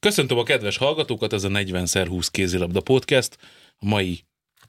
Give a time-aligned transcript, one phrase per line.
[0.00, 3.38] Köszöntöm a kedves hallgatókat, ez a 40x20 kézilabda podcast.
[3.76, 4.20] A mai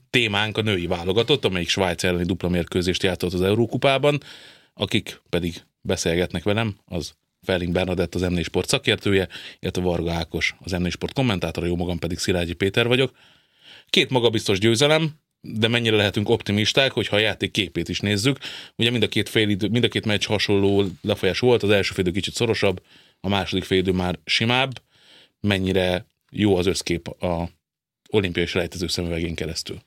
[0.09, 4.23] témánk a női válogatott, amelyik Svájc elleni dupla mérkőzést játszott az Eurókupában,
[4.73, 9.27] akik pedig beszélgetnek velem, az Felling Bernadett az m Sport szakértője,
[9.59, 13.11] illetve Varga Ákos az m Sport kommentátora, jó magam pedig Szilágyi Péter vagyok.
[13.89, 15.11] Két magabiztos győzelem,
[15.41, 18.37] de mennyire lehetünk optimisták, hogyha a játék képét is nézzük.
[18.75, 21.93] Ugye mind a két, fél idő, mind a két meccs hasonló lefolyás volt, az első
[21.93, 22.83] félidő kicsit szorosabb,
[23.19, 24.81] a második félidő már simább.
[25.41, 27.49] Mennyire jó az összkép a
[28.09, 29.81] olimpiai selejtező szemüvegén keresztül?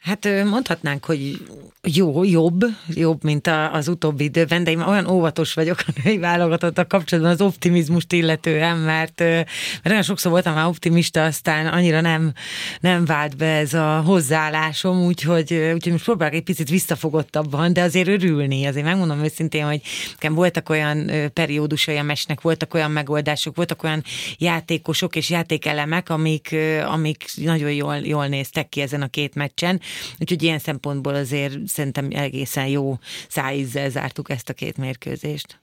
[0.00, 1.44] Hát mondhatnánk, hogy
[1.82, 6.18] jó, jobb, jobb, mint a, az utóbbi időben, de én olyan óvatos vagyok a női
[6.18, 12.32] válogatottak kapcsolatban az optimizmust illetően, mert, mert olyan sokszor voltam már optimista, aztán annyira nem,
[12.80, 18.08] nem vált be ez a hozzáállásom, úgyhogy, úgyhogy most próbálok egy picit visszafogottabban, de azért
[18.08, 18.64] örülni.
[18.66, 24.02] Azért megmondom őszintén, hogy nekem voltak olyan periódusai a mesnek, voltak olyan megoldások, voltak olyan
[24.38, 26.56] játékosok és játékelemek, amik,
[26.86, 29.80] amik nagyon jól, jól néztek ki ezen a két meccsen,
[30.18, 35.60] Úgyhogy ilyen szempontból azért szerintem egészen jó szájízzel zártuk ezt a két mérkőzést.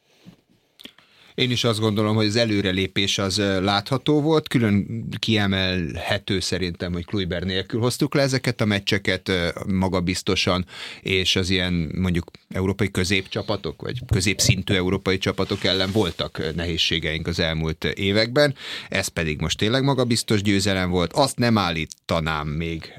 [1.37, 7.43] Én is azt gondolom, hogy az előrelépés az látható volt, külön kiemelhető szerintem, hogy Kluiber
[7.43, 9.31] nélkül hoztuk le ezeket a meccseket
[9.67, 10.65] magabiztosan,
[11.01, 17.83] és az ilyen mondjuk európai középcsapatok, vagy középszintű európai csapatok ellen voltak nehézségeink az elmúlt
[17.83, 18.55] években,
[18.89, 21.13] ez pedig most tényleg magabiztos győzelem volt.
[21.13, 22.93] Azt nem állítanám még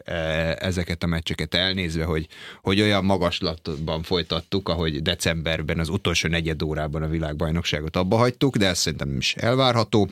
[0.59, 2.27] ezeket a meccseket elnézve, hogy,
[2.63, 8.67] hogy olyan magaslatban folytattuk, ahogy decemberben az utolsó negyed órában a világbajnokságot abba hagytuk, de
[8.67, 10.09] ez szerintem is elvárható.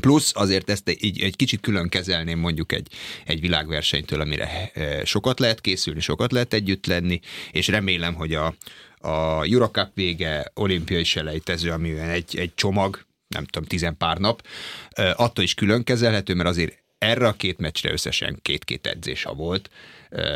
[0.00, 2.88] Plusz azért ezt egy, egy kicsit külön kezelném mondjuk egy,
[3.24, 7.20] egy világversenytől, amire eh, sokat lehet készülni, sokat lehet együtt lenni,
[7.52, 8.54] és remélem, hogy a,
[8.98, 14.46] a Eurocup vége olimpiai selejtező, ami egy, egy csomag, nem tudom, tizen pár nap,
[14.90, 19.34] eh, attól is külön kezelhető, mert azért erre a két meccsre összesen két-két edzés ha
[19.34, 19.70] volt,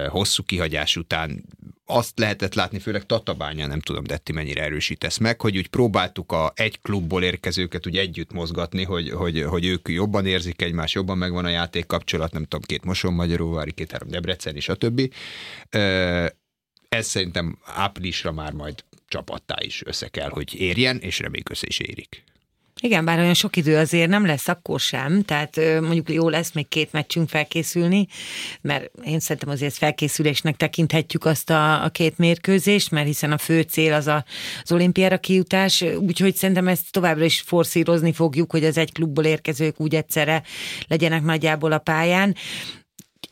[0.08, 1.44] hosszú kihagyás után
[1.86, 6.52] azt lehetett látni, főleg Tatabánya, nem tudom, Detti mennyire erősítesz meg, hogy úgy próbáltuk a
[6.54, 11.44] egy klubból érkezőket úgy együtt mozgatni, hogy, hogy, hogy ők jobban érzik egymás, jobban megvan
[11.44, 15.10] a játék kapcsolat, nem tudom, két Moson Magyaróvári, két-három Debrecen és a többi.
[16.88, 21.78] Ez szerintem áprilisra már majd csapattá is össze kell, hogy érjen, és reméljük össze is
[21.78, 22.24] érik.
[22.80, 26.68] Igen, bár olyan sok idő azért nem lesz akkor sem, tehát mondjuk jó lesz még
[26.68, 28.06] két meccsünk felkészülni,
[28.60, 33.60] mert én szerintem azért felkészülésnek tekinthetjük azt a, a két mérkőzést, mert hiszen a fő
[33.60, 34.24] cél az a,
[34.62, 39.80] az olimpiára kijutás, úgyhogy szerintem ezt továbbra is forszírozni fogjuk, hogy az egy klubból érkezők
[39.80, 40.42] úgy egyszerre
[40.88, 42.34] legyenek nagyjából a pályán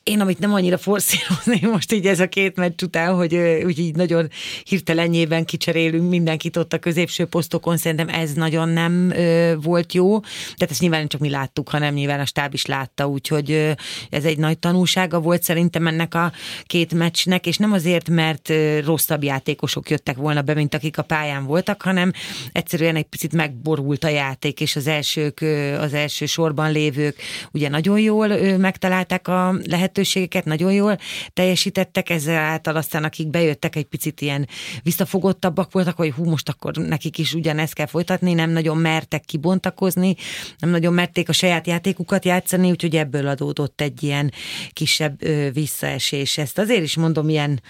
[0.02, 3.96] én, amit nem annyira forszírozni most így ez a két meccs után, hogy úgy így
[3.96, 4.28] nagyon
[4.64, 10.20] hirtelenjében kicserélünk mindenkit ott a középső posztokon, szerintem ez nagyon nem ö, volt jó.
[10.20, 13.70] Tehát ezt nyilván csak mi láttuk, hanem nyilván a stáb is látta, úgyhogy ö,
[14.10, 16.32] ez egy nagy tanulsága volt szerintem ennek a
[16.64, 21.02] két meccsnek, és nem azért, mert ö, rosszabb játékosok jöttek volna be, mint akik a
[21.02, 22.12] pályán voltak, hanem
[22.52, 27.16] egyszerűen egy picit megborult a játék, és az elsők, ö, az első sorban lévők
[27.52, 30.98] ugye nagyon jól ö, megtalálták a lehet lehetőségeket nagyon jól
[31.32, 34.48] teljesítettek, ezáltal aztán akik bejöttek egy picit ilyen
[34.82, 40.14] visszafogottabbak voltak, hogy hú, most akkor nekik is ugyanezt kell folytatni, nem nagyon mertek kibontakozni,
[40.58, 44.32] nem nagyon merték a saját játékukat játszani, úgyhogy ebből adódott egy ilyen
[44.72, 46.38] kisebb ö, visszaesés.
[46.38, 47.60] Ezt azért is mondom ilyen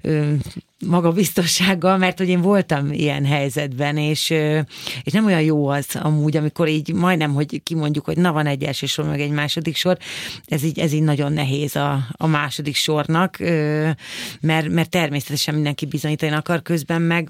[0.00, 0.32] ö,
[0.86, 4.30] magabiztossággal, mert hogy én voltam ilyen helyzetben, és,
[5.02, 8.62] és nem olyan jó az amúgy, amikor így majdnem, hogy kimondjuk, hogy na van egy
[8.62, 9.98] első sor, meg egy második sor,
[10.46, 13.38] ez így, ez így nagyon nehéz a, a második sornak,
[14.40, 17.28] mert, mert természetesen mindenki bizonyítani akar közben meg,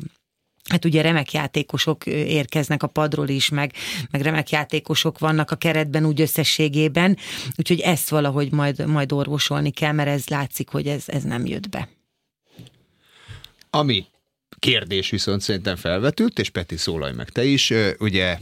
[0.68, 3.72] Hát ugye remek játékosok érkeznek a padról is, meg,
[4.10, 7.16] meg remek játékosok vannak a keretben úgy összességében,
[7.56, 11.68] úgyhogy ezt valahogy majd, majd orvosolni kell, mert ez látszik, hogy ez, ez nem jött
[11.68, 11.88] be.
[13.75, 14.06] Ami
[14.59, 18.38] kérdés viszont szerintem felvetült, és Peti szólalj meg te is, ugye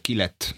[0.00, 0.54] ki lett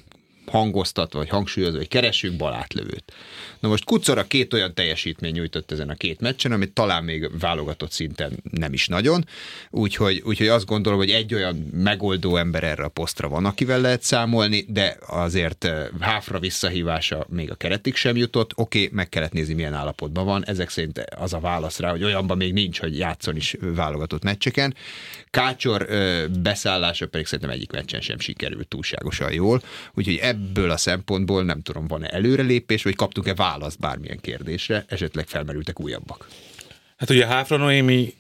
[0.49, 3.13] hangoztatva, vagy hangsúlyozva, hogy keresünk balátlövőt.
[3.61, 7.91] Na most Kucora két olyan teljesítmény nyújtott ezen a két meccsen, amit talán még válogatott
[7.91, 9.27] szinten nem is nagyon,
[9.71, 14.03] úgyhogy, úgyhogy azt gondolom, hogy egy olyan megoldó ember erre a posztra van, akivel lehet
[14.03, 18.53] számolni, de azért eh, háfra visszahívása még a keretig sem jutott.
[18.57, 20.45] Oké, okay, meg kellett nézni, milyen állapotban van.
[20.45, 24.75] Ezek szerint az a válasz rá, hogy olyanban még nincs, hogy játszon is válogatott meccseken.
[25.31, 29.63] Kácsor eh, beszállása pedig szerintem egyik meccsen sem sikerült túlságosan jól,
[29.95, 35.81] úgyhogy ebből a szempontból nem tudom, van-e előrelépés, vagy kaptunk-e választ bármilyen kérdésre, esetleg felmerültek
[35.81, 36.29] újabbak.
[36.97, 38.15] Hát ugye Háfra Noémi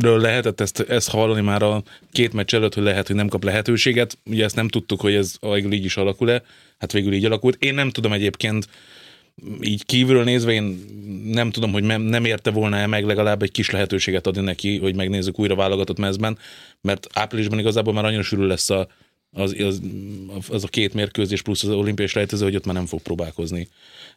[0.00, 1.82] ről lehetett ezt, ezt hallani már a
[2.12, 4.18] két meccs előtt, hogy lehet, hogy nem kap lehetőséget.
[4.24, 6.42] Ugye ezt nem tudtuk, hogy ez végül így is alakul-e.
[6.78, 7.62] Hát végül így alakult.
[7.62, 8.68] Én nem tudom egyébként,
[9.60, 10.84] így kívülről nézve én
[11.24, 15.38] nem tudom, hogy nem érte volna-e meg legalább egy kis lehetőséget adni neki, hogy megnézzük
[15.38, 16.38] újra válogatott mezben,
[16.80, 18.88] mert áprilisban igazából már annyira sűrű lesz a,
[19.32, 19.80] az, az,
[20.48, 23.68] az, a két mérkőzés plusz az olimpiai rejtező, hogy ott már nem fog próbálkozni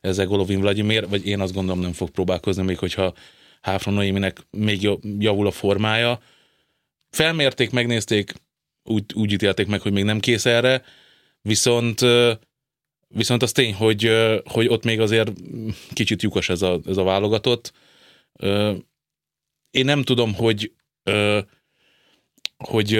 [0.01, 3.13] ezzel Golovin Vladimir, vagy én azt gondolom nem fog próbálkozni, még hogyha
[3.61, 4.89] Háfra Noéminek még
[5.19, 6.19] javul a formája.
[7.09, 8.33] Felmérték, megnézték,
[8.83, 10.83] úgy, úgy ítélték meg, hogy még nem kész erre,
[11.41, 12.01] viszont
[13.07, 14.11] viszont az tény, hogy,
[14.45, 15.31] hogy ott még azért
[15.93, 17.73] kicsit lyukas ez a, ez a válogatott.
[19.71, 20.71] Én nem tudom, hogy
[22.57, 22.99] hogy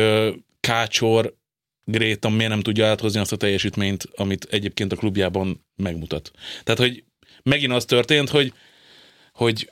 [0.59, 1.36] Kácsor
[1.85, 6.31] Gréta miért nem tudja áthozni azt a teljesítményt, amit egyébként a klubjában megmutat.
[6.63, 7.03] Tehát, hogy
[7.44, 8.53] megint az történt, hogy,
[9.33, 9.71] hogy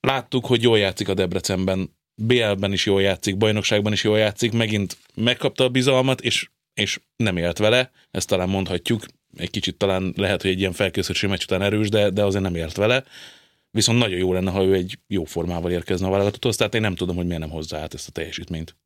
[0.00, 4.96] láttuk, hogy jól játszik a Debrecenben, BL-ben is jól játszik, bajnokságban is jól játszik, megint
[5.14, 9.04] megkapta a bizalmat, és, és nem élt vele, ezt talán mondhatjuk,
[9.36, 12.54] egy kicsit talán lehet, hogy egy ilyen felkészülési meccs után erős, de, de azért nem
[12.54, 13.04] ért vele.
[13.70, 16.94] Viszont nagyon jó lenne, ha ő egy jó formával érkezne a válogatotthoz, tehát én nem
[16.94, 18.76] tudom, hogy miért nem hozzá át ezt a teljesítményt.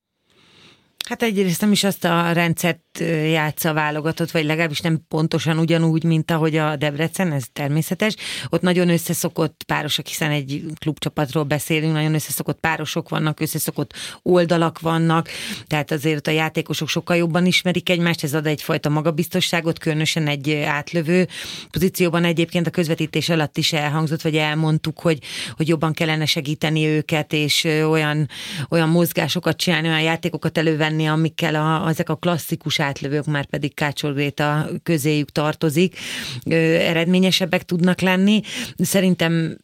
[1.09, 2.99] Hát egyrészt nem is azt a rendszert
[3.31, 8.15] játsza válogatott, vagy legalábbis nem pontosan ugyanúgy, mint ahogy a Debrecen, ez természetes.
[8.49, 13.93] Ott nagyon összeszokott párosok, hiszen egy klubcsapatról beszélünk, nagyon összeszokott párosok vannak, összeszokott
[14.23, 15.29] oldalak vannak,
[15.67, 21.29] tehát azért a játékosok sokkal jobban ismerik egymást, ez ad egyfajta magabiztosságot, különösen egy átlövő
[21.71, 25.19] pozícióban egyébként a közvetítés alatt is elhangzott, vagy elmondtuk, hogy,
[25.57, 28.29] hogy jobban kellene segíteni őket, és olyan,
[28.69, 33.75] olyan mozgásokat csinálni, olyan játékokat elővenni, lenni, amikkel a, ezek a klasszikus átlövők már pedig
[33.75, 35.99] Kácsor Gréta közéjük tartozik,
[36.45, 38.41] eredményesebbek tudnak lenni.
[38.77, 39.59] Szerintem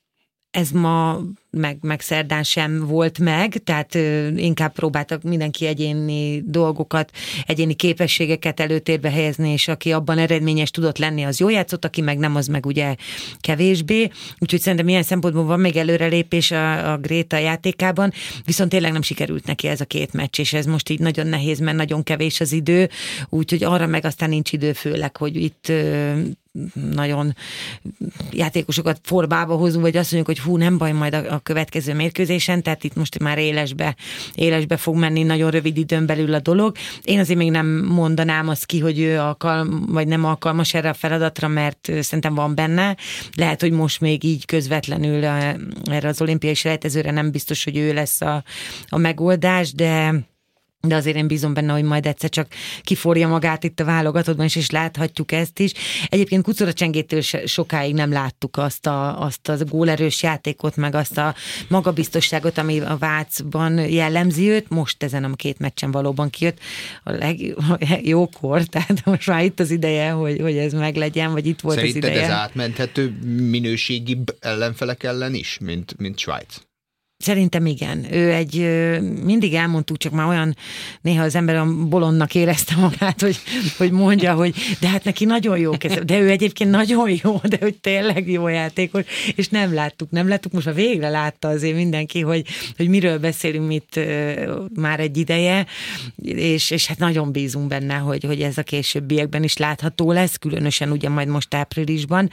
[0.50, 1.20] ez ma
[1.56, 3.94] meg, meg szerdán sem volt meg, tehát
[4.37, 7.10] inkább próbáltak mindenki egyéni dolgokat,
[7.46, 12.19] egyéni képességeket előtérbe helyezni, és aki abban eredményes tudott lenni, az jó játszott, aki meg
[12.19, 12.94] nem, az meg ugye
[13.40, 14.10] kevésbé.
[14.38, 18.12] Úgyhogy szerintem ilyen szempontból van még előrelépés a, a Gréta játékában,
[18.44, 21.58] viszont tényleg nem sikerült neki ez a két meccs, és ez most így nagyon nehéz,
[21.58, 22.88] mert nagyon kevés az idő,
[23.28, 25.72] úgyhogy arra meg aztán nincs idő főleg, hogy itt
[26.93, 27.37] nagyon
[28.31, 32.85] játékosokat formába hozunk, vagy azt mondjuk, hogy hú, nem baj majd a következő mérkőzésen, tehát
[32.85, 33.97] itt most már élesbe,
[34.35, 36.77] élesbe fog menni nagyon rövid időn belül a dolog.
[37.03, 40.94] Én azért még nem mondanám azt ki, hogy ő alkalm, vagy nem alkalmas erre a
[40.94, 42.97] feladatra, mert szerintem van benne.
[43.35, 48.21] Lehet, hogy most még így közvetlenül erre az olimpiai selejtezőre nem biztos, hogy ő lesz
[48.21, 48.44] a,
[48.89, 50.15] a megoldás, de
[50.87, 52.46] de azért én bízom benne, hogy majd egyszer csak
[52.82, 55.73] kiforja magát itt a válogatottban is, és láthatjuk ezt is.
[56.08, 61.34] Egyébként Kucora Csengétől sokáig nem láttuk azt a, azt a gólerős játékot, meg azt a
[61.69, 64.69] magabiztosságot, ami a Vácban jellemzi őt.
[64.69, 66.58] Most ezen a két meccsen valóban kijött
[67.02, 71.76] a legjókor, tehát most már itt az ideje, hogy, hogy ez meglegyen, vagy itt volt
[71.76, 72.26] Szerinted az ideje.
[72.26, 73.19] ez átmenthető
[73.50, 76.56] minőségibb ellenfelek ellen is, mint, mint Svájc?
[77.22, 78.06] Szerintem igen.
[78.12, 78.54] Ő egy,
[79.24, 80.56] mindig elmondtuk, csak már olyan,
[81.00, 83.36] néha az ember a bolondnak érezte magát, hogy,
[83.76, 87.56] hogy mondja, hogy de hát neki nagyon jó keze, de ő egyébként nagyon jó, de
[87.60, 89.04] hogy tényleg jó játékos,
[89.34, 92.46] és nem láttuk, nem láttuk, most már végre látta azért mindenki, hogy,
[92.76, 94.00] hogy miről beszélünk itt
[94.74, 95.66] már egy ideje,
[96.22, 100.90] és, és hát nagyon bízunk benne, hogy, hogy ez a későbbiekben is látható lesz, különösen
[100.90, 102.31] ugye majd most áprilisban.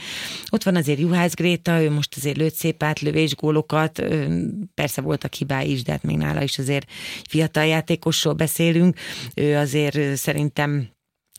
[0.50, 4.04] Ott van azért Juhász Gréta, ő most azért lőtt szép átlövés gólokat,
[4.80, 6.92] persze voltak hibái is, de hát még nála is azért
[7.28, 8.98] fiatal játékosról beszélünk.
[9.36, 10.90] Ő azért szerintem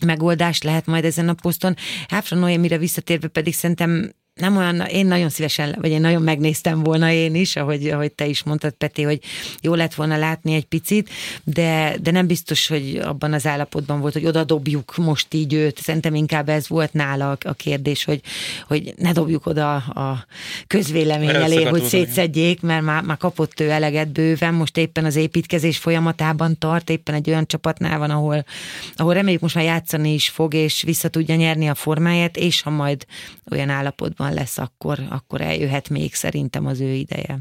[0.07, 1.77] megoldás lehet majd ezen a poszton.
[2.09, 7.11] Háfra Noémire visszatérve pedig szerintem nem olyan, én nagyon szívesen, vagy én nagyon megnéztem volna
[7.11, 9.21] én is, ahogy, ahogy te is mondtad, Peti, hogy
[9.61, 11.11] jó lett volna látni egy picit,
[11.45, 15.79] de, de nem biztos, hogy abban az állapotban volt, hogy oda dobjuk most így őt.
[15.79, 18.21] Szerintem inkább ez volt nála a kérdés, hogy,
[18.67, 20.27] hogy ne dobjuk oda a
[20.67, 25.79] közvélemény elé, hogy szétszedjék, mert már, már kapott ő eleget bőven, most éppen az építkezés
[25.79, 28.45] folyamatában tart, éppen egy olyan csapatnál van, ahol,
[28.97, 32.71] ahol reméljük most már játszani is fog, és vissza tudja nyerni a formáját, és ha
[32.71, 33.05] majd
[33.51, 37.39] olyan állapotban van lesz, akkor, akkor eljöhet még szerintem az ő ideje.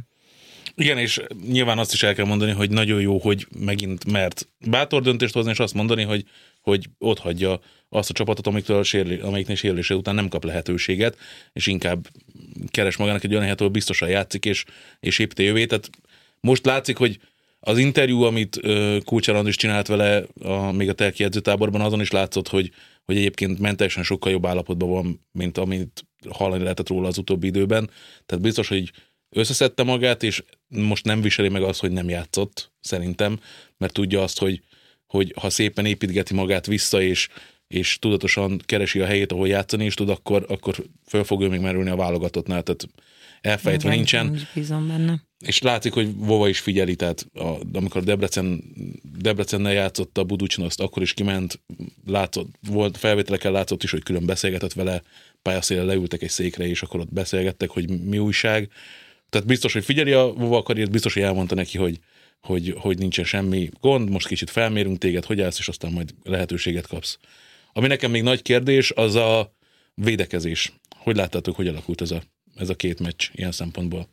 [0.75, 5.01] Igen, és nyilván azt is el kell mondani, hogy nagyon jó, hogy megint mert bátor
[5.01, 6.25] döntést hozni, és azt mondani, hogy,
[6.61, 11.17] hogy ott hagyja azt a csapatot, amiktől sérli, amelyiknél sérülése után nem kap lehetőséget,
[11.53, 12.07] és inkább
[12.67, 14.65] keres magának egy olyan helyet, ahol biztosan játszik, és,
[14.99, 15.67] és építi jövét.
[15.67, 15.89] Tehát
[16.39, 17.19] most látszik, hogy
[17.59, 18.59] az interjú, amit
[19.05, 22.71] Kulcsár is csinált vele a, még a telki edzőtáborban, azon is látszott, hogy,
[23.09, 27.89] hogy egyébként mentálisan sokkal jobb állapotban van, mint amit hallani lehetett róla az utóbbi időben.
[28.25, 28.91] Tehát biztos, hogy
[29.29, 33.39] összeszedte magát, és most nem viseli meg azt, hogy nem játszott, szerintem,
[33.77, 34.61] mert tudja azt, hogy,
[35.07, 37.27] hogy ha szépen építgeti magát vissza, és,
[37.69, 40.75] és tudatosan keresi a helyét, ahol játszani is tud, akkor, akkor
[41.07, 42.87] föl fog ő még merülni a válogatottnál, tehát
[43.41, 44.47] elfejtve nincsen.
[44.53, 45.27] Bízom benne.
[45.39, 48.63] És látszik, hogy Vova is figyeli, tehát a, amikor Debrecen,
[49.17, 51.59] Debrecennel játszott a Buducsinoszt, akkor is kiment,
[52.05, 55.01] látszott, volt felvételeken látszott is, hogy külön beszélgetett vele,
[55.41, 58.69] pályaszélen leültek egy székre, és akkor ott beszélgettek, hogy mi újság.
[59.29, 61.99] Tehát biztos, hogy figyeli a Vova karriert, biztos, hogy elmondta neki, hogy,
[62.41, 66.87] hogy, hogy nincsen semmi gond, most kicsit felmérünk téged, hogy állsz, és aztán majd lehetőséget
[66.87, 67.17] kapsz.
[67.79, 69.53] Ami nekem még nagy kérdés, az a
[69.93, 70.73] védekezés.
[70.97, 72.21] Hogy láttátok, hogy alakult ez a,
[72.55, 74.09] ez a két meccs ilyen szempontból?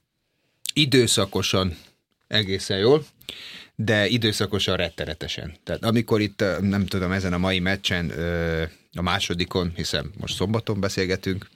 [0.72, 1.76] Időszakosan
[2.26, 3.04] egészen jól,
[3.74, 5.54] de időszakosan rettenetesen.
[5.64, 8.10] Tehát amikor itt, nem tudom, ezen a mai meccsen,
[8.92, 11.50] a másodikon, hiszen most szombaton beszélgetünk,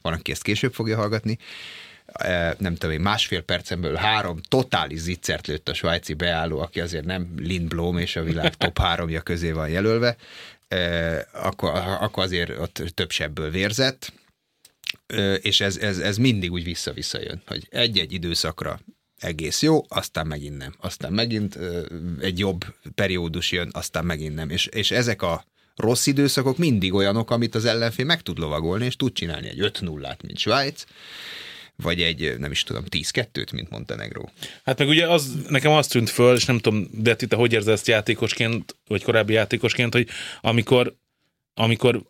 [0.00, 1.38] van, aki ezt később fogja hallgatni,
[2.58, 7.34] nem tudom én, másfél percemből három totális zicsert lőtt a svájci beálló, aki azért nem
[7.36, 10.16] Lindblom és a világ top háromja közé van jelölve,
[11.32, 14.12] akkor, akkor azért ott több sebből vérzett,
[15.40, 18.80] és ez, ez, ez mindig úgy vissza-vissza jön, hogy egy-egy időszakra
[19.20, 20.74] egész jó, aztán megint nem.
[20.80, 21.58] Aztán megint
[22.20, 24.50] egy jobb periódus jön, aztán megint nem.
[24.50, 25.44] És, és ezek a
[25.76, 30.22] rossz időszakok mindig olyanok, amit az ellenfél meg tud lovagolni, és tud csinálni egy 5-0-át,
[30.22, 30.84] mint Svájc,
[31.82, 34.24] vagy egy, nem is tudom, 10-2-t, mint Montenegro.
[34.64, 37.72] Hát meg ugye az, nekem azt tűnt föl, és nem tudom, de te hogy érzed
[37.72, 40.08] ezt játékosként, vagy korábbi játékosként, hogy
[40.40, 40.96] amikor,
[41.54, 42.02] amikor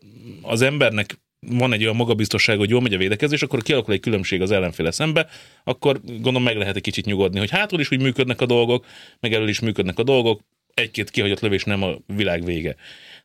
[0.43, 4.43] az embernek van egy olyan magabiztosság, hogy jól megy a védekezés, akkor kialakul egy különbség
[4.43, 5.29] az ellenféle szembe,
[5.65, 8.87] akkor gondolom meg lehet egy kicsit nyugodni, hogy hátul is úgy működnek a dolgok,
[9.21, 10.41] meg elől is működnek a dolgok,
[10.75, 12.77] egy-két kihagyott lövés nem a világ vége.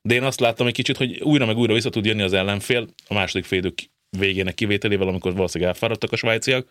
[0.01, 2.87] De én azt láttam egy kicsit, hogy újra meg újra vissza tud jönni az ellenfél,
[3.07, 6.67] a második félidők végének kivételével, amikor valószínűleg elfáradtak a svájciak,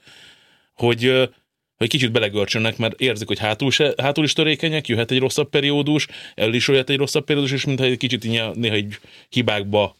[0.74, 1.30] hogy
[1.76, 6.06] hogy kicsit belegörcsönnek, mert érzik, hogy hátul, se, hátul is törékenyek, jöhet egy rosszabb periódus,
[6.34, 8.24] el is jöhet egy rosszabb periódus, és mintha egy kicsit
[8.54, 8.98] néha, egy
[9.28, 9.96] hibákba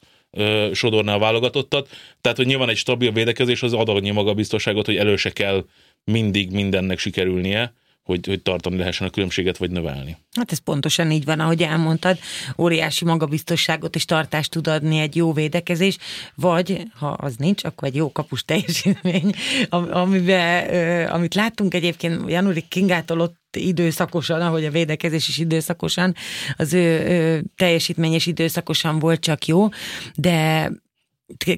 [0.72, 1.88] sodorná a válogatottat.
[2.20, 5.64] Tehát, hogy nyilván egy stabil védekezés az ad annyi magabiztosságot, hogy elő se kell
[6.04, 10.16] mindig mindennek sikerülnie, hogy, hogy tartani lehessen a különbséget, vagy növelni.
[10.36, 12.18] Hát ez pontosan így van, ahogy elmondtad,
[12.58, 15.98] óriási magabiztosságot és tartást tud adni egy jó védekezés,
[16.34, 19.34] vagy ha az nincs, akkor egy jó kapus teljesítmény,
[19.68, 26.14] amiben, amit láttunk egyébként Janurik Kingától ott időszakosan, ahogy a védekezés is időszakosan,
[26.56, 29.68] az ő, ő teljesítményes időszakosan volt csak jó,
[30.14, 30.70] de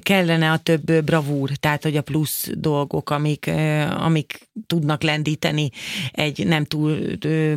[0.01, 3.51] kellene a több bravúr, tehát hogy a plusz dolgok, amik,
[3.97, 5.69] amik tudnak lendíteni
[6.11, 6.99] egy nem túl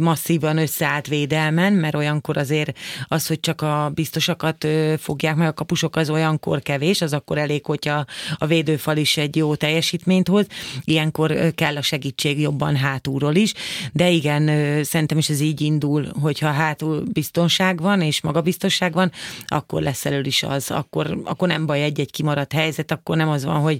[0.00, 4.67] masszívan összeállt védelmen, mert olyankor azért az, hogy csak a biztosakat
[4.99, 9.37] fogják meg a kapusok, az olyankor kevés, az akkor elég, hogyha a védőfal is egy
[9.37, 10.47] jó teljesítményt hoz.
[10.85, 13.52] Ilyenkor kell a segítség jobban hátulról is,
[13.93, 14.45] de igen,
[14.85, 19.12] szerintem is ez így indul, hogyha hátul biztonság van és magabiztosság van,
[19.47, 23.28] akkor lesz elől is az, akkor, akkor nem baj egy egy kimaradt helyzet, akkor nem
[23.28, 23.78] az van, hogy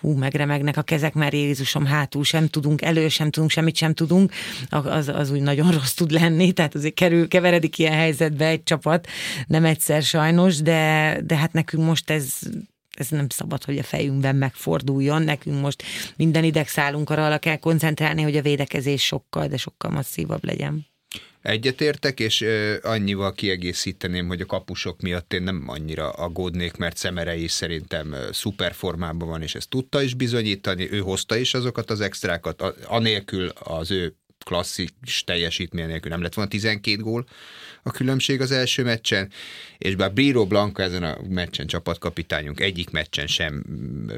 [0.00, 4.32] hú, megremegnek a kezek, mert Jézusom hátul sem tudunk, elő sem tudunk, semmit sem tudunk,
[4.68, 9.08] az, az úgy nagyon rossz tud lenni, tehát azért kerül, keveredik ilyen helyzetbe egy csapat,
[9.46, 12.38] nem egyszer sajnos, de, de hát nekünk most ez
[12.98, 15.22] ez nem szabad, hogy a fejünkben megforduljon.
[15.22, 15.82] Nekünk most
[16.16, 20.86] minden idegszálunk arra kell koncentrálni, hogy a védekezés sokkal, de sokkal masszívabb legyen.
[21.42, 22.44] Egyetértek, és
[22.82, 28.72] annyival kiegészíteném, hogy a kapusok miatt én nem annyira aggódnék, mert Szemere is szerintem szuper
[28.72, 33.90] formában van, és ezt tudta is bizonyítani, ő hozta is azokat az extrákat, anélkül az
[33.90, 34.16] ő
[34.48, 37.26] klasszikus teljesítmény nélkül nem lett volna 12 gól
[37.82, 39.30] a különbség az első meccsen,
[39.78, 43.64] és bár Briro Blanca ezen a meccsen csapatkapitányunk egyik meccsen sem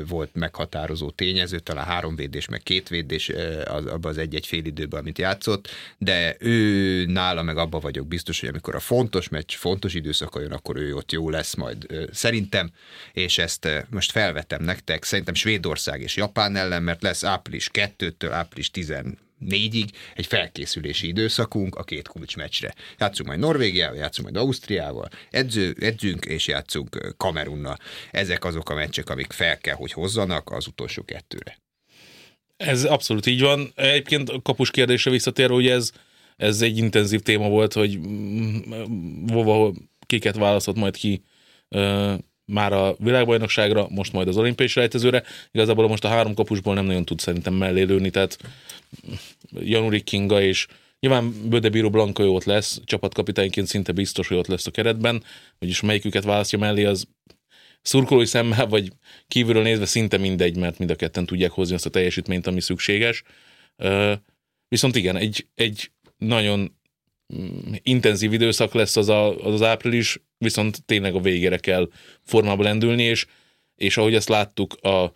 [0.08, 3.28] volt meghatározó tényező, talán három védés, meg két védés
[3.64, 5.68] az, abban az egy-egy fél időben, amit játszott,
[5.98, 10.52] de ő nála meg abba vagyok biztos, hogy amikor a fontos meccs, fontos időszaka jön,
[10.52, 11.86] akkor ő ott jó lesz majd.
[12.12, 12.70] Szerintem,
[13.12, 18.70] és ezt most felvetem nektek, szerintem Svédország és Japán ellen, mert lesz április 2-től április
[18.70, 18.90] 10
[19.40, 22.74] négyig egy felkészülési időszakunk a két kulcsmeccsre.
[22.98, 27.76] Játszunk majd Norvégiával, játszunk majd Ausztriával, edző, edzünk és játszunk Kamerunnal.
[28.10, 31.58] Ezek azok a meccsek, amik fel kell, hogy hozzanak az utolsó kettőre.
[32.56, 33.72] Ez abszolút így van.
[33.74, 35.92] Egyébként a kapus kérdésre visszatérve, hogy ez,
[36.36, 37.98] ez egy intenzív téma volt, hogy
[39.28, 39.72] hova
[40.06, 41.22] kiket választott majd ki
[42.50, 45.22] már a világbajnokságra, most majd az olimpiai selejtezőre.
[45.50, 48.38] Igazából most a három kapusból nem nagyon tud szerintem mellé lőni, tehát
[49.52, 50.66] Januri Kinga és
[51.00, 55.24] Nyilván Böde Bíró Blanka ott lesz, csapatkapitányként szinte biztos, hogy ott lesz a keretben,
[55.58, 57.06] vagyis melyiküket választja mellé, az
[57.82, 58.92] szurkolói szemmel, vagy
[59.28, 63.22] kívülről nézve szinte mindegy, mert mind a ketten tudják hozni azt a teljesítményt, ami szükséges.
[64.68, 66.78] Viszont igen, egy, egy nagyon
[67.82, 71.90] intenzív időszak lesz az, a, az az április, viszont tényleg a végére kell
[72.22, 73.26] formába lendülni, és,
[73.76, 75.12] és ahogy ezt láttuk a,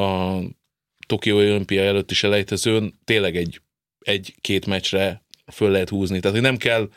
[0.00, 0.38] a
[1.06, 3.60] Tokió olimpia előtti selejtezőn, tényleg egy,
[3.98, 6.20] egy-két meccsre föl lehet húzni.
[6.20, 6.88] Tehát, hogy nem kell,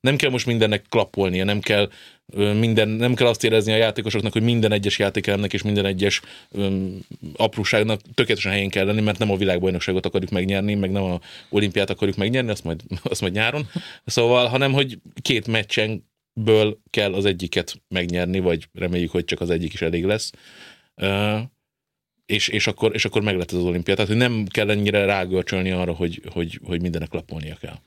[0.00, 1.90] nem kell most mindennek klappolnia, nem kell
[2.34, 6.98] minden, nem kell azt érezni a játékosoknak, hogy minden egyes játékelemnek és minden egyes um,
[7.36, 11.90] apróságnak tökéletesen helyén kell lenni, mert nem a világbajnokságot akarjuk megnyerni, meg nem a olimpiát
[11.90, 13.68] akarjuk megnyerni, azt majd, azt majd nyáron.
[14.04, 19.72] Szóval, hanem, hogy két meccsenből kell az egyiket megnyerni, vagy reméljük, hogy csak az egyik
[19.72, 20.30] is elég lesz.
[20.96, 21.40] Uh,
[22.26, 23.94] és, és, akkor, és akkor meg lett az olimpia.
[23.94, 27.78] Tehát, hogy nem kell ennyire rágörcsölni arra, hogy, hogy, hogy mindenek lapolnia kell.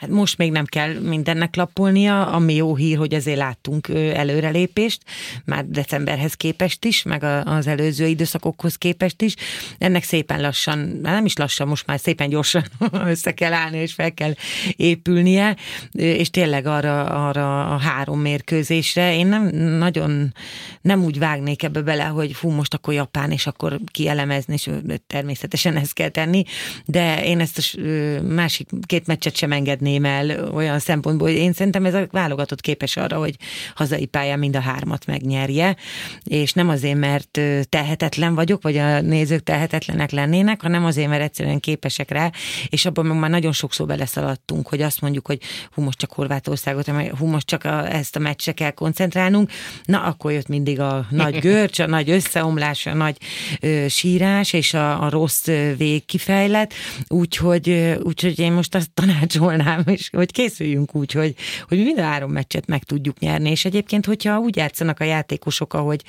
[0.00, 5.02] Hát most még nem kell mindennek lapolnia, ami jó hír, hogy ezért láttunk előrelépést,
[5.44, 9.34] már decemberhez képest is, meg az előző időszakokhoz képest is.
[9.78, 14.14] Ennek szépen lassan, nem is lassan, most már szépen gyorsan össze kell állni, és fel
[14.14, 14.32] kell
[14.76, 15.56] épülnie,
[15.92, 20.34] és tényleg arra, arra a három mérkőzésre én nem nagyon
[20.80, 24.70] nem úgy vágnék ebbe bele, hogy fú, most akkor Japán, és akkor kielemezni, és
[25.06, 26.44] természetesen ezt kell tenni,
[26.84, 27.80] de én ezt a
[28.22, 32.60] másik két meccset sem engedném engedném el olyan szempontból, hogy én szerintem ez a válogatott
[32.60, 33.36] képes arra, hogy
[33.74, 35.76] hazai pályán mind a hármat megnyerje,
[36.24, 41.60] és nem azért, mert tehetetlen vagyok, vagy a nézők tehetetlenek lennének, hanem azért, mert egyszerűen
[41.60, 42.30] képesek rá,
[42.68, 45.40] és abban meg már nagyon sokszor beleszaladtunk, hogy azt mondjuk, hogy
[45.74, 49.50] hú, most csak Horvátországot, hú, most csak a, ezt a meccse kell koncentrálnunk,
[49.84, 53.16] na akkor jött mindig a nagy görcs, a nagy összeomlás, a nagy
[53.60, 56.74] ö, sírás, és a, a rossz vég kifejlet,
[57.08, 61.34] úgyhogy, úgyhogy én most azt tanácsolnám mondanám, és hogy készüljünk úgy, hogy,
[61.68, 65.74] hogy mind a három meccset meg tudjuk nyerni, és egyébként, hogyha úgy játszanak a játékosok,
[65.74, 66.02] ahogy,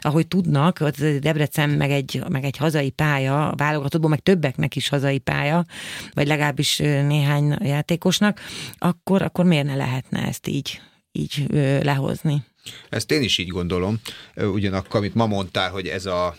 [0.00, 0.88] ahogy tudnak,
[1.20, 5.64] Debrecen meg egy, meg egy hazai pálya, a válogatottból meg többeknek is hazai pálya,
[6.12, 8.40] vagy legalábbis néhány játékosnak,
[8.78, 10.80] akkor, akkor miért ne lehetne ezt így,
[11.12, 11.46] így
[11.82, 12.42] lehozni?
[12.88, 14.00] Ezt én is így gondolom.
[14.34, 16.36] Ugyanakkor, amit ma mondtál, hogy ez a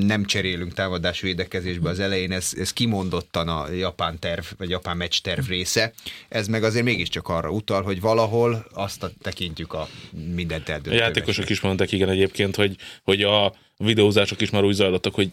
[0.00, 5.18] nem cserélünk támadás védekezésbe az elején, ez, ez kimondottan a japán terv, vagy japán meccs
[5.18, 5.92] terv része.
[6.28, 9.88] Ez meg azért mégiscsak arra utal, hogy valahol azt a, tekintjük a
[10.34, 10.98] mindent eldöntő.
[10.98, 15.30] A játékosok is mondták igen egyébként, hogy, hogy a videózások is már úgy zajlottak, hogy,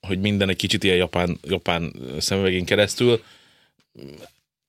[0.00, 3.22] hogy minden egy kicsit ilyen japán, japán szemüvegén keresztül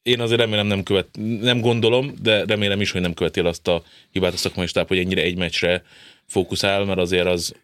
[0.04, 1.08] én azért remélem nem követ,
[1.42, 4.88] nem gondolom, de remélem is, hogy nem követi el azt a hibát a szakmai stáb,
[4.88, 5.84] hogy ennyire egy meccsre
[6.26, 7.56] fókuszál, mert azért az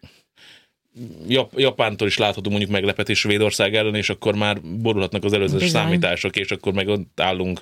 [1.28, 5.70] Jap- Japántól is látható mondjuk meglepetés Svédország ellen, és akkor már borulhatnak az előző Bizony.
[5.70, 7.60] számítások, és akkor meg ott állunk,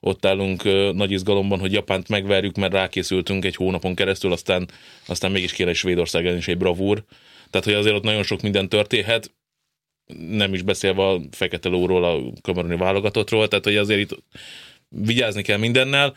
[0.00, 4.68] ott állunk uh, nagy izgalomban, hogy Japánt megverjük, mert rákészültünk egy hónapon keresztül, aztán,
[5.06, 7.04] aztán mégis kéne Svédország ellen is egy bravúr.
[7.50, 9.30] Tehát, hogy azért ott nagyon sok minden történhet
[10.14, 14.18] nem is beszélve a fekete lóról, a kameruni válogatottról, tehát hogy azért itt
[14.88, 16.16] vigyázni kell mindennel.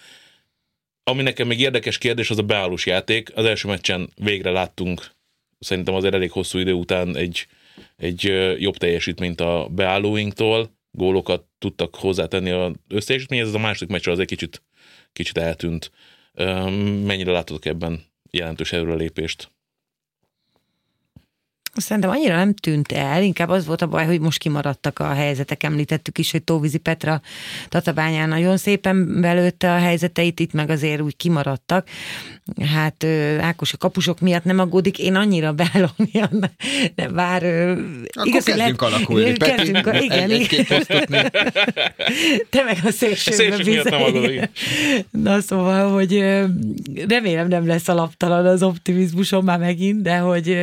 [1.04, 3.32] Ami nekem még érdekes kérdés, az a beállós játék.
[3.36, 5.12] Az első meccsen végre láttunk,
[5.60, 7.48] szerintem azért elég hosszú idő után egy,
[7.98, 8.24] egy
[8.60, 14.28] jobb teljesítményt a beállóinktól, gólokat tudtak hozzátenni az összeteljesítményhez, ez a második meccsre az egy
[14.28, 14.64] kicsit,
[15.14, 15.92] kicsit eltűnt.
[17.04, 19.52] Mennyire látotok ebben jelentős előrelépést?
[21.74, 25.64] Szerintem annyira nem tűnt el, inkább az volt a baj, hogy most kimaradtak a helyzetek.
[25.64, 27.22] Említettük is, hogy Tóvízi Petra
[27.70, 31.88] Tatabányán nagyon szépen belőtte a helyzeteit, itt meg azért úgy kimaradtak.
[32.74, 33.06] Hát
[33.40, 35.92] Ákos a kapusok miatt nem aggódik, én annyira beállom,
[36.96, 39.34] de bár Akkor igaz, lehet, alakulni.
[39.34, 40.84] Kezdjünk, Peti, igen, egy, igen.
[42.50, 44.50] Te meg a szélsőben bizony.
[45.12, 46.14] Na szóval, hogy
[47.08, 50.58] remélem nem lesz alaptalan az optimizmusom már megint, de hogy,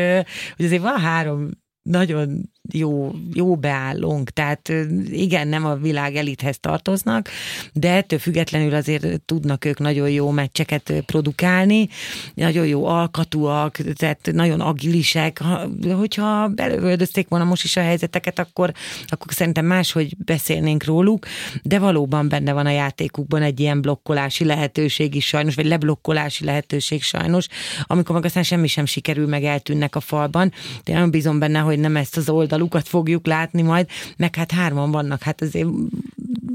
[0.56, 1.50] hogy azért van három
[1.82, 4.72] nagyon jó, jó beállónk, tehát
[5.10, 7.28] igen, nem a világ elithez tartoznak,
[7.72, 11.88] de ettől függetlenül azért tudnak ők nagyon jó meccseket produkálni,
[12.34, 15.38] nagyon jó alkatúak, tehát nagyon agilisek.
[15.38, 18.72] Ha, hogyha belövöldözték volna most is a helyzeteket, akkor,
[19.06, 21.26] akkor szerintem máshogy beszélnénk róluk,
[21.62, 27.02] de valóban benne van a játékukban egy ilyen blokkolási lehetőség is sajnos, vagy leblokkolási lehetőség
[27.02, 27.46] sajnos,
[27.82, 30.52] amikor meg aztán semmi sem sikerül, meg eltűnnek a falban.
[30.84, 34.50] De nagyon bízom benne, hogy nem ezt az oldal oldalukat fogjuk látni majd, meg hát
[34.50, 35.68] hárman vannak, hát azért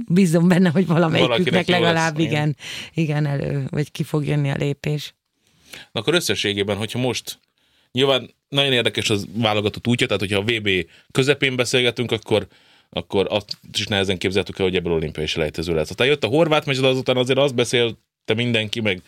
[0.07, 2.55] bízom benne, hogy valamelyiküknek legalább igen,
[2.93, 5.13] igen elő, vagy ki fog jönni a lépés.
[5.91, 7.39] Na akkor összességében, hogyha most
[7.91, 10.69] nyilván nagyon érdekes az válogatott útja, tehát hogyha a VB
[11.11, 12.47] közepén beszélgetünk, akkor
[12.93, 15.89] akkor azt is nehezen képzeltük el, hogy ebből olimpiai selejtező lesz.
[15.89, 17.97] Aztán jött a horvát meccs, de azután azért azt beszél
[18.31, 19.01] értette mindenki, meg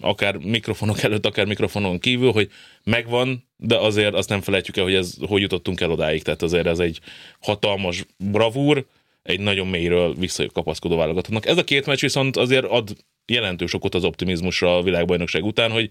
[0.00, 2.50] akár mikrofonok előtt, akár mikrofonon kívül, hogy
[2.84, 6.22] megvan, de azért azt nem felejtjük el, hogy ez hogy jutottunk el odáig.
[6.22, 7.00] Tehát azért ez egy
[7.40, 8.86] hatalmas bravúr,
[9.22, 11.46] egy nagyon mélyről visszakapaszkodó válogatottnak.
[11.46, 15.90] Ez a két meccs viszont azért ad jelentős okot az optimizmusra a világbajnokság után, hogy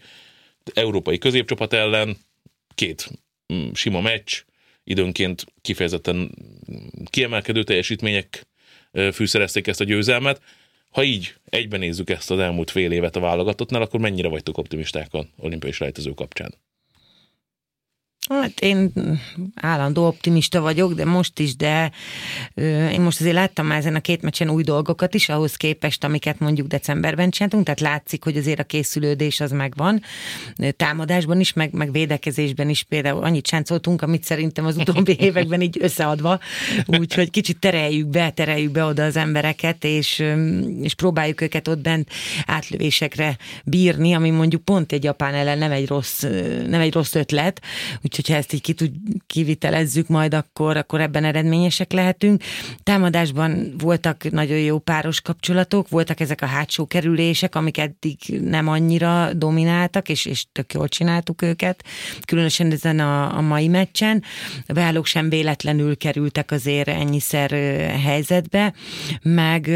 [0.73, 2.17] európai középcsapat ellen
[2.75, 3.09] két
[3.53, 4.43] mm, sima meccs,
[4.83, 6.31] időnként kifejezetten
[7.09, 8.47] kiemelkedő teljesítmények
[9.13, 10.41] fűszerezték ezt a győzelmet.
[10.95, 15.13] Ha így egyben nézzük ezt az elmúlt fél évet a válogatottnál, akkor mennyire vagytok optimisták
[15.13, 16.53] a olimpiai selejtező kapcsán?
[18.29, 18.91] Hát én
[19.55, 21.91] állandó optimista vagyok, de most is, de
[22.53, 26.03] ö, én most azért láttam már ezen a két meccsen új dolgokat is, ahhoz képest,
[26.03, 30.01] amiket mondjuk decemberben csináltunk, tehát látszik, hogy azért a készülődés az megvan.
[30.77, 35.77] Támadásban is, meg, meg védekezésben is például annyit sáncoltunk, amit szerintem az utóbbi években így
[35.81, 36.39] összeadva,
[36.85, 40.23] úgyhogy kicsit tereljük be, tereljük be oda az embereket, és,
[40.81, 42.09] és próbáljuk őket ott bent
[42.45, 46.21] átlövésekre bírni, ami mondjuk pont egy Japán ellen nem egy rossz,
[46.67, 47.61] nem egy rossz ötlet,
[48.01, 48.91] úgy úgyhogy ha ezt így
[49.27, 52.43] kivitelezzük majd, akkor, akkor ebben eredményesek lehetünk.
[52.83, 59.33] Támadásban voltak nagyon jó páros kapcsolatok, voltak ezek a hátsó kerülések, amik eddig nem annyira
[59.33, 61.83] domináltak, és, és tök jól csináltuk őket,
[62.25, 64.23] különösen ezen a, a mai meccsen.
[64.67, 67.51] A beállók sem véletlenül kerültek azért ennyiszer
[68.03, 68.73] helyzetbe,
[69.21, 69.69] meg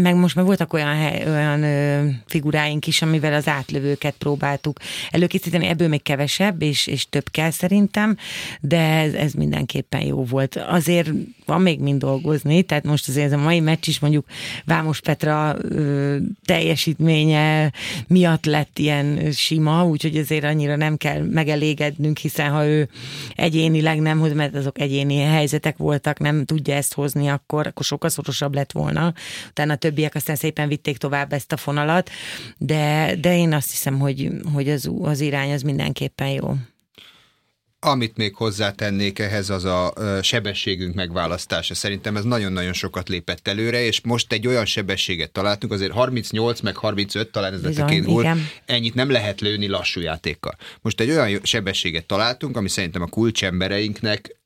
[0.00, 4.78] meg most már voltak olyan, hely, olyan ö, figuráink is, amivel az átlövőket próbáltuk
[5.10, 8.16] előkészíteni, ebből még kevesebb, és, és több kell szerintem,
[8.60, 10.56] de ez, ez mindenképpen jó volt.
[10.56, 11.10] Azért
[11.46, 14.26] van még mind dolgozni, tehát most azért ez a mai meccs is mondjuk
[14.64, 17.72] Vámos Petra ö, teljesítménye
[18.06, 22.88] miatt lett ilyen sima, úgyhogy azért annyira nem kell megelégednünk, hiszen ha ő
[23.34, 28.10] egyénileg nem hoz, mert azok egyéni helyzetek voltak, nem tudja ezt hozni, akkor, akkor sokkal
[28.10, 29.12] szorosabb lett volna.
[29.48, 32.10] Utána többiek aztán szépen vitték tovább ezt a fonalat,
[32.58, 36.54] de, de én azt hiszem, hogy, hogy az, az irány az mindenképpen jó.
[37.80, 41.74] Amit még hozzátennék ehhez, az a sebességünk megválasztása.
[41.74, 46.76] Szerintem ez nagyon-nagyon sokat lépett előre, és most egy olyan sebességet találtunk, azért 38 meg
[46.76, 50.56] 35 talán ez Bizony, a két gól, ennyit nem lehet lőni lassú játékkal.
[50.80, 54.36] Most egy olyan sebességet találtunk, ami szerintem a kulcsembereinknek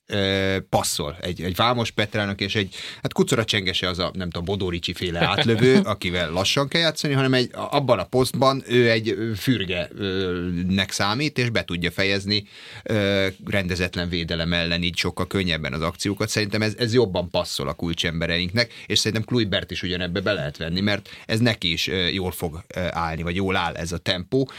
[0.68, 4.92] passzol egy, egy Vámos Petrának, és egy, hát Kucora Csengese az a, nem tudom, Bodoricsi
[4.92, 11.38] féle átlövő, akivel lassan kell játszani, hanem egy, abban a posztban ő egy fürgenek számít,
[11.38, 12.44] és be tudja fejezni
[13.46, 16.28] rendezetlen védelem ellen így sokkal könnyebben az akciókat.
[16.28, 20.80] Szerintem ez, ez jobban passzol a kulcsembereinknek, és szerintem Kluibert is ugyanebbe be lehet venni,
[20.80, 24.50] mert ez neki is jól fog állni, vagy jól áll ez a tempó.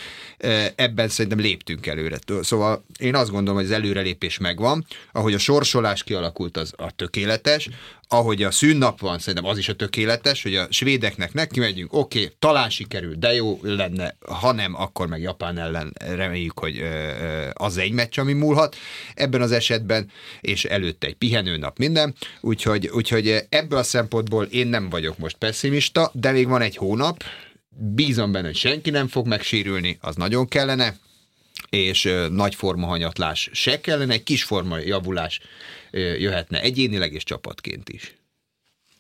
[0.76, 2.20] Ebben szerintem léptünk előre.
[2.42, 7.70] Szóval én azt gondolom, hogy az előrelépés megvan, ahogy a sorsolás kialakult, az a tökéletes,
[8.08, 12.20] ahogy a szűnnap van, szerintem az is a tökéletes, hogy a svédeknek neki megyünk, oké,
[12.24, 16.84] okay, talán sikerül, de jó lenne, ha nem, akkor meg Japán ellen reméljük, hogy
[17.54, 18.76] az egy meccs, ami múlhat
[19.14, 24.90] ebben az esetben, és előtte egy pihenőnap minden, úgyhogy, úgyhogy ebből a szempontból én nem
[24.90, 27.24] vagyok most pessimista, de még van egy hónap,
[27.78, 30.96] bízom benne, hogy senki nem fog megsérülni, az nagyon kellene,
[31.72, 35.40] és nagy formahanyatlás se kellene, egy kis forma javulás
[35.92, 38.16] jöhetne egyénileg és csapatként is.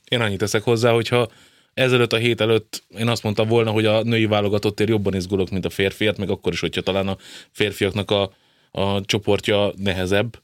[0.08, 1.32] Én annyit teszek hozzá, hogyha
[1.74, 5.66] ezelőtt a hét előtt én azt mondtam volna, hogy a női válogatottért jobban izgulok, mint
[5.66, 7.18] a férfiat, meg akkor is, hogyha talán a
[7.52, 8.34] férfiaknak a,
[8.72, 10.42] a csoportja nehezebb.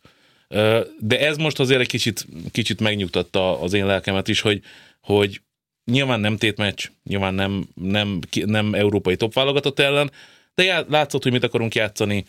[1.00, 4.62] De ez most azért egy kicsit, kicsit megnyugtatta az én lelkemet is, hogy,
[5.02, 5.42] hogy
[5.86, 10.12] nyilván nem tétmeccs, nyilván nem, nem, nem európai top válogatott ellen,
[10.62, 12.26] de látszott, hogy mit akarunk játszani,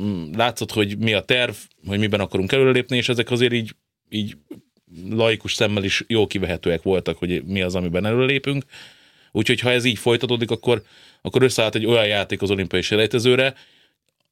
[0.00, 1.54] mm, látszott, hogy mi a terv,
[1.86, 3.74] hogy miben akarunk előrelépni, és ezek azért így,
[4.08, 4.36] így
[5.10, 8.64] laikus szemmel is jó kivehetőek voltak, hogy mi az, amiben előlépünk.
[9.32, 10.82] Úgyhogy ha ez így folytatódik, akkor,
[11.22, 13.54] akkor összeállt egy olyan játék az olimpiai selejtezőre,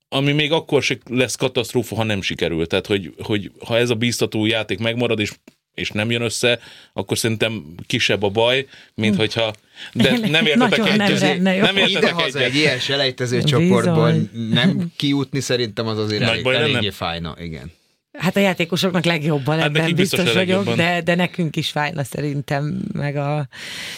[0.09, 2.67] ami még akkor se lesz katasztrófa, ha nem sikerül.
[2.67, 5.33] Tehát, hogy, hogy ha ez a bíztató játék megmarad, és
[5.75, 6.59] és nem jön össze,
[6.93, 9.21] akkor szerintem kisebb a baj, mint hm.
[9.21, 9.53] hogyha
[9.93, 11.41] de nem értetek egyet.
[11.41, 12.43] Nem, nem értetek egyet.
[12.43, 14.15] egy ilyen selejtező csoportból
[14.51, 17.73] nem kijutni szerintem az azért elég, eléggé fájna, igen.
[18.19, 22.83] Hát a játékosoknak legjobban hát ebben biztos, biztos vagyok, de, de nekünk is fájna szerintem,
[22.93, 23.49] meg a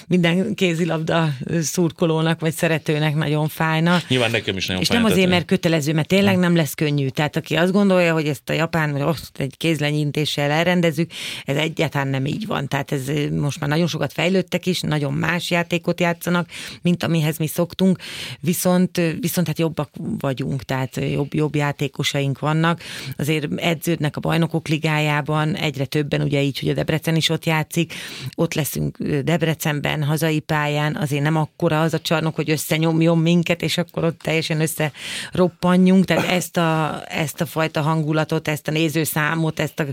[0.06, 1.28] minden kézilabda
[1.60, 3.98] szurkolónak vagy szeretőnek nagyon fájna.
[4.08, 7.08] Nyilván nekem is nagyon És fájna, nem azért, mert kötelező, mert tényleg nem lesz könnyű.
[7.08, 11.10] Tehát aki azt gondolja, hogy ezt a japán, vagy azt egy kézlenyintéssel elrendezzük,
[11.44, 12.68] ez egyáltalán nem így van.
[12.68, 16.48] Tehát ez most már nagyon sokat fejlődtek is, nagyon más játékot játszanak,
[16.82, 17.98] mint amihez mi szoktunk,
[18.40, 22.82] viszont, viszont hát jobbak vagyunk, tehát jobb, jobb játékosaink vannak.
[23.16, 27.44] Azért edződnek működnek a bajnokok ligájában, egyre többen, ugye így, hogy a Debrecen is ott
[27.44, 27.94] játszik,
[28.34, 33.78] ott leszünk Debrecenben, hazai pályán, azért nem akkora az a csarnok, hogy összenyomjon minket, és
[33.78, 39.80] akkor ott teljesen összeroppanjunk, tehát ezt a, ezt a fajta hangulatot, ezt a nézőszámot, ezt
[39.80, 39.84] a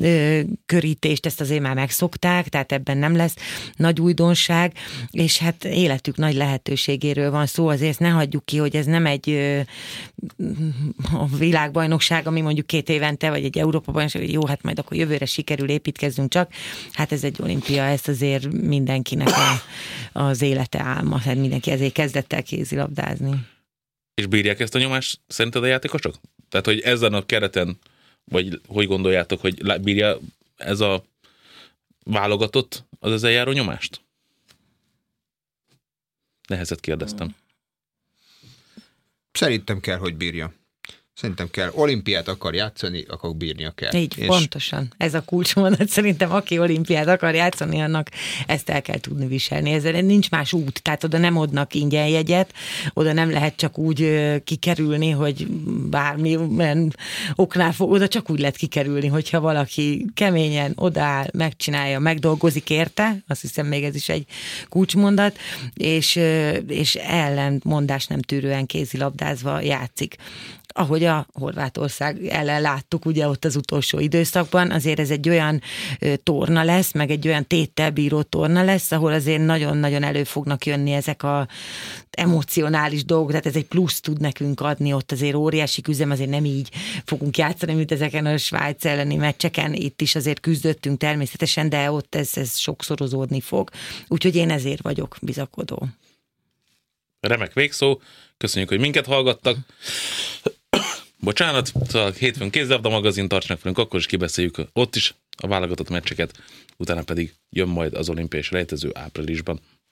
[0.00, 3.34] ö, körítést, ezt azért már megszokták, tehát ebben nem lesz
[3.76, 4.72] nagy újdonság,
[5.10, 9.30] és hát életük nagy lehetőségéről van szó, azért ne hagyjuk ki, hogy ez nem egy
[9.30, 9.60] ö,
[11.12, 14.96] a világbajnokság, ami mondjuk két évente, vagy egy Európa bajnokság, hogy jó, hát majd akkor
[14.96, 16.52] jövőre sikerül, építkezzünk csak.
[16.92, 19.62] Hát ez egy olimpia, ezt azért mindenkinek a,
[20.12, 23.46] az élete álma, hát mindenki ezért kezdett el kézilabdázni.
[24.14, 26.14] És bírják ezt a nyomást szerinted a játékosok?
[26.48, 27.78] Tehát, hogy ezen a kereten,
[28.24, 30.18] vagy hogy gondoljátok, hogy bírja
[30.56, 31.04] ez a
[32.04, 34.00] válogatott az ezzel járó nyomást?
[36.48, 37.34] Nehezet kérdeztem.
[39.32, 40.52] Szerintem kell, hogy bírja.
[41.16, 41.70] Szerintem kell.
[41.74, 43.94] Olimpiát akar játszani, akkor bírnia kell.
[43.94, 44.26] Így, és...
[44.26, 44.92] pontosan.
[44.96, 45.88] Ez a kulcsmondat.
[45.88, 48.08] Szerintem aki olimpiát akar játszani, annak
[48.46, 49.70] ezt el kell tudni viselni.
[49.72, 50.82] Ezzel nincs más út.
[50.82, 52.52] Tehát oda nem adnak ingyen jegyet,
[52.92, 55.46] oda nem lehet csak úgy kikerülni, hogy
[55.90, 56.94] bármilyen
[57.34, 63.40] oknál fog, oda csak úgy lehet kikerülni, hogyha valaki keményen odaáll, megcsinálja, megdolgozik érte, azt
[63.40, 64.26] hiszem még ez is egy
[64.68, 65.38] kulcsmondat,
[65.74, 66.20] és,
[66.68, 70.16] és ellentmondás nem tűrően kézilabdázva játszik
[70.76, 75.60] ahogy a Horvátország ellen láttuk ugye ott az utolsó időszakban, azért ez egy olyan
[76.22, 80.92] torna lesz, meg egy olyan téttel bíró torna lesz, ahol azért nagyon-nagyon elő fognak jönni
[80.92, 81.48] ezek a
[82.10, 86.44] emocionális dolgok, tehát ez egy plusz tud nekünk adni, ott azért óriási küzdem, azért nem
[86.44, 86.70] így
[87.04, 92.14] fogunk játszani, mint ezeken a Svájc elleni meccseken, itt is azért küzdöttünk természetesen, de ott
[92.14, 93.70] ez, ez sokszorozódni fog.
[94.08, 95.88] Úgyhogy én ezért vagyok bizakodó.
[97.20, 98.00] Remek végszó,
[98.36, 99.56] köszönjük, hogy minket hallgattak.
[101.20, 106.42] Bocsánat, szóval hétfőn kézzelabda magazin tartsanak velünk, akkor is kibeszéljük ott is a válogatott meccseket,
[106.76, 109.60] utána pedig jön majd az olimpiai rejtező áprilisban.